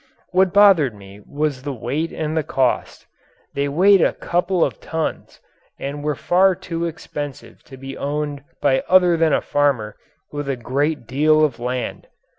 [0.31, 3.05] What bothered me was the weight and the cost.
[3.53, 5.39] They weighed a couple of tons
[5.77, 9.95] and were far too expensive to be owned by other than a farmer
[10.31, 12.07] with a great deal of land.